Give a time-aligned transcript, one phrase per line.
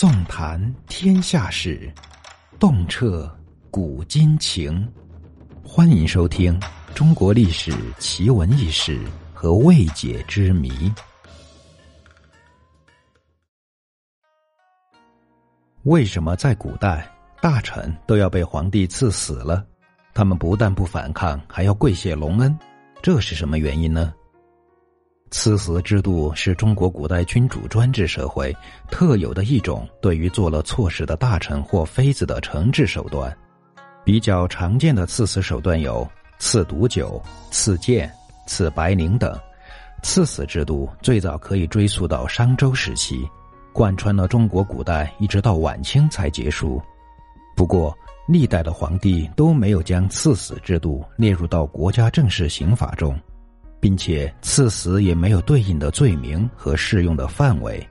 [0.00, 1.92] 纵谈天下事，
[2.58, 3.30] 洞彻
[3.70, 4.90] 古今情。
[5.62, 6.58] 欢迎收听
[6.94, 8.98] 《中国历史奇闻异事
[9.34, 10.70] 和未解之谜》。
[15.82, 17.06] 为什么在古代
[17.42, 19.66] 大臣都要被皇帝赐死了？
[20.14, 22.58] 他们不但不反抗，还要跪谢隆恩，
[23.02, 24.14] 这是什么原因呢？
[25.30, 28.54] 赐死制度是中国古代君主专制社会
[28.90, 33.34] 特有的一种对于做了错事的大臣或妃子的惩治手段。
[34.04, 36.06] 比较常见的赐死手段有
[36.38, 38.10] 赐毒酒、赐剑、
[38.46, 39.38] 赐白绫等。
[40.02, 43.28] 赐死制度最早可以追溯到商周时期，
[43.72, 46.82] 贯穿了中国古代，一直到晚清才结束。
[47.54, 53.16] 不过，历代的皇帝都没有将赐死制度列入到国家正式刑法中。
[53.80, 57.84] 并且赐死也没有对应的罪名和适用的范围，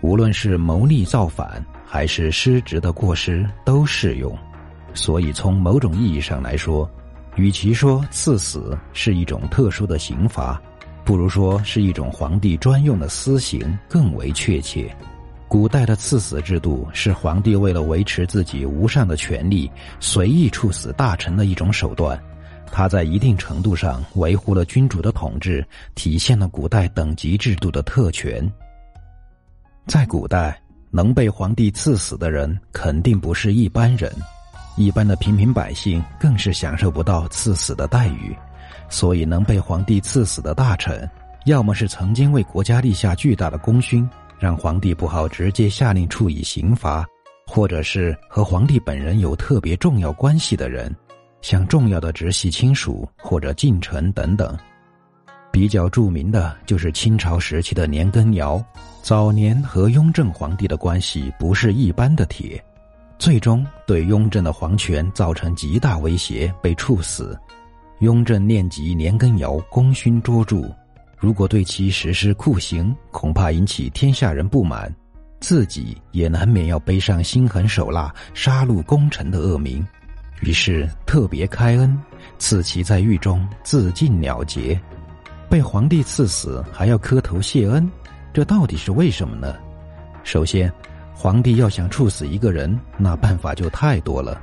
[0.00, 4.36] 无论是谋逆造反还是失职的过失都适用。
[4.94, 6.90] 所以从某种意义上来说，
[7.36, 10.60] 与其说赐死是一种特殊的刑罚，
[11.04, 14.92] 不如说是一种皇帝专用的私刑更为确切。
[15.46, 22.18] 古代的赐死制度是皇帝为了维持自己无上的权力，随意处死大臣的一种手段。
[22.70, 28.50] 他在一定程度上维护了君主的统治，体现了古代等级制度的特权。
[29.86, 34.12] 在古代，能被皇帝赐死的人肯定不是一般人，
[34.76, 38.36] 一般的平民百姓更是享受不到赐死的待遇。
[38.90, 41.08] 所以，能被皇帝赐死的大臣，
[41.46, 44.08] 要么是曾经为国家立下巨大的功勋，
[44.38, 47.04] 让皇帝不好直接下令处以刑罚；
[47.46, 50.94] 或者是和皇帝本人有特别重要关系的人。
[51.40, 54.56] 像重要的直系亲属或者近臣等等，
[55.52, 58.62] 比较著名的就是清朝时期的年羹尧，
[59.02, 62.62] 早年和雍正皇帝的关系不是一般的铁，
[63.18, 67.38] 最终对雍正的皇权造成极大威胁，被处死。
[68.00, 70.62] 雍正念及年羹尧功勋卓著，
[71.16, 74.94] 如果对其实施酷刑，恐怕引起天下人不满，
[75.40, 79.84] 自己也难免要背上心狠手辣、杀戮功臣的恶名。
[80.40, 81.98] 于是特别开恩，
[82.38, 84.80] 赐其在狱中自尽了结。
[85.48, 87.90] 被皇帝赐死还要磕头谢恩，
[88.32, 89.56] 这到底是为什么呢？
[90.22, 90.70] 首先，
[91.14, 94.40] 皇帝要想处死一个人，那办法就太多了。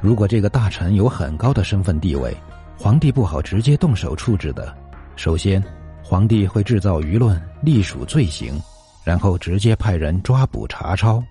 [0.00, 2.36] 如果这个大臣有很高的身份地位，
[2.76, 4.76] 皇帝不好直接动手处置的。
[5.16, 5.62] 首先，
[6.02, 8.60] 皇帝会制造舆论，隶属罪行，
[9.04, 11.22] 然后直接派人抓捕查抄，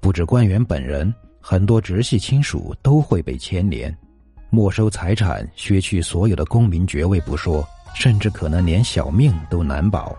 [0.00, 1.12] 不止官员本人。
[1.40, 3.96] 很多直系亲属都会被牵连，
[4.50, 10.16] 没收财产、削去所有的公民爵位不说，甚至可能连小命都难保。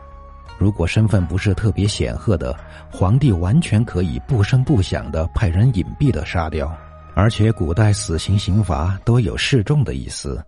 [0.57, 2.57] 如果身份不是特别显赫的，
[2.91, 6.75] 皇帝完全可以不声不响的派人隐蔽的杀掉。
[7.15, 10.41] 而且古代死刑刑罚都有示众的意思。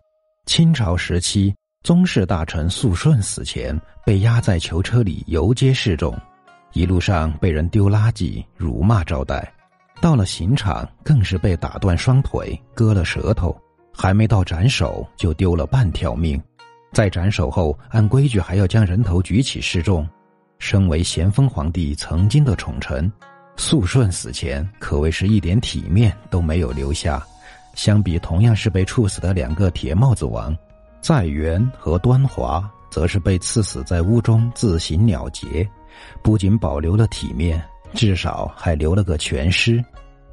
[0.46, 6.18] 清朝时期，宗室大臣肃顺死前被压在囚车里游街示众，
[6.74, 9.52] 一路上被人丢垃圾、辱骂招待。
[10.02, 13.56] 到了刑场，更是被打断双腿、割了舌头，
[13.94, 16.42] 还没到斩首就丢了半条命。
[16.92, 20.06] 在斩首后，按规矩还要将人头举起示众。
[20.58, 23.12] 身为咸丰皇帝曾经的宠臣，
[23.58, 27.24] 肃顺死前可谓是一点体面都没有留下。
[27.74, 30.56] 相比同样是被处死的两个铁帽子王，
[31.00, 35.68] 在元和端华，则是被赐死在屋中自行了结，
[36.22, 37.64] 不仅保留了体面。
[37.94, 39.84] 至少还留了个全尸，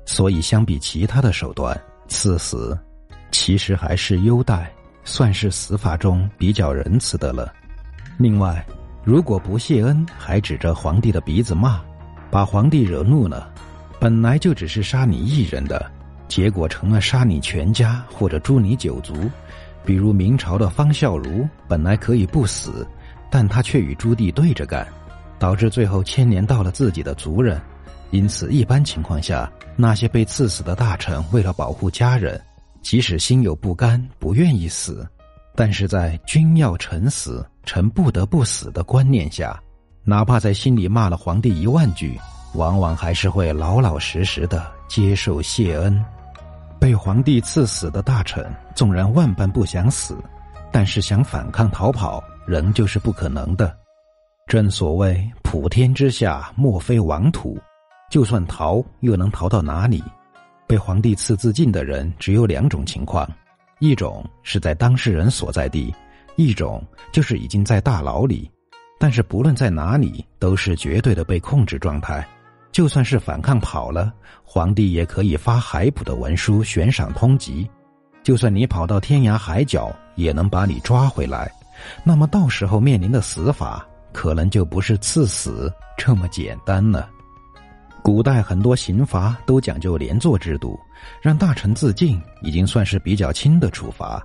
[0.05, 2.79] 所以相比其他的手段，赐死
[3.31, 4.73] 其实还是优待，
[5.05, 7.53] 算是死法中比较仁慈的了。
[8.17, 8.65] 另外，
[9.05, 11.81] 如果不谢恩，还指着皇帝的鼻子骂，
[12.31, 13.51] 把皇帝惹怒了，
[13.99, 15.91] 本来就只是杀你一人的，
[16.27, 19.15] 结果成了杀你全家或者诛你九族。
[19.85, 22.87] 比如明朝的方孝孺，本来可以不死，
[23.31, 24.87] 但他却与朱棣对着干。
[25.39, 27.61] 导致最后牵连到了自己的族人，
[28.11, 32.41] 因此一般情况下，那些被赐死的大臣为了保护家人，
[32.83, 35.07] 即使心有不甘，不愿意死，
[35.55, 39.59] 但是在君要臣死，臣不得不死的观念下，
[40.05, 42.19] 哪怕在心里骂了皇帝一万句，
[42.55, 46.05] 往往还是会老老实实的接受谢恩。
[46.81, 50.17] 被皇帝赐死的大臣，纵然万般不想死，
[50.73, 53.77] 但是想反抗逃跑，仍旧是不可能的。
[54.49, 57.59] 正所谓普天之下莫非王土，
[58.11, 60.03] 就算逃又能逃到哪里？
[60.67, 63.31] 被皇帝赐自尽的人只有两种情况：
[63.79, 65.95] 一种是在当事人所在地，
[66.37, 68.51] 一种就是已经在大牢里。
[68.99, 72.27] 但是不论在哪里，都是绝对的被控制状态。
[72.73, 74.11] 就算是反抗跑了，
[74.43, 77.69] 皇帝也可以发海捕的文书悬赏通缉。
[78.23, 81.53] 就算你跑到天涯海角，也能把你抓回来。
[82.03, 83.87] 那么到时候面临的死法，
[84.19, 87.09] 可能就不是赐死这么简单了。
[88.03, 90.77] 古代很多刑罚都讲究连坐制度，
[91.23, 94.21] 让大臣自尽已经算是比较轻的处罚。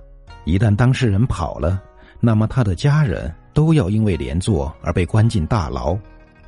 [0.46, 1.80] 一旦当事人跑了，
[2.18, 5.96] 那么他的家人都要因为连坐而被关进大牢，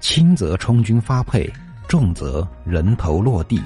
[0.00, 1.48] 轻则充军发配，
[1.86, 3.62] 重则人头落地。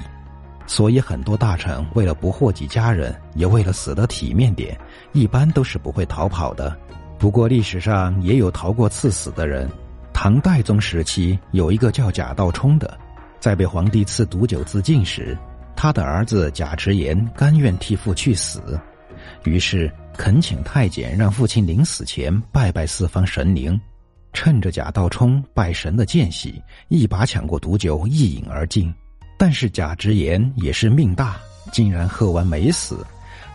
[0.67, 4.79] 所以很多大臣为了不祸及家人，也为了死得体面点，
[5.11, 6.77] 一般都是不会逃跑的。
[7.21, 9.69] 不过历史上也有逃过赐死的人。
[10.11, 12.97] 唐代宗时期有一个叫贾道冲的，
[13.39, 15.37] 在被皇帝赐毒酒自尽时，
[15.75, 18.59] 他的儿子贾直言甘愿替父去死，
[19.43, 19.89] 于是。
[20.17, 23.79] 恳请太监让父亲临死前拜拜四方神灵，
[24.33, 28.93] 趁着贾道冲拜神的间隙，一把抢过毒酒一饮而尽。
[29.37, 31.37] 但是贾直言也是命大，
[31.71, 33.05] 竟然喝完没死。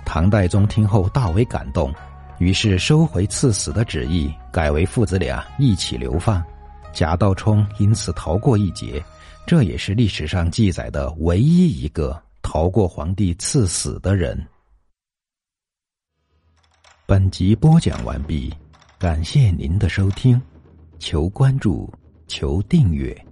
[0.04, 1.92] 唐代宗听后大为感动，
[2.38, 6.42] 于是收回赐死的旨意，改为父子俩一起流放。
[6.92, 9.04] 贾道冲因此逃过一劫，
[9.46, 14.46] 这也是历史上记载的唯一一个逃过皇帝赐死的人。
[17.06, 18.52] 本集播讲完毕，
[18.98, 20.40] 感谢您的收听，
[20.98, 21.92] 求关注，
[22.26, 23.25] 求订阅。